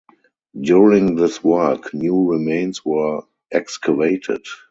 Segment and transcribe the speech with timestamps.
[0.59, 4.43] During this work new remains were excavated.